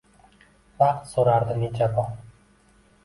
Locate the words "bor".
1.99-2.09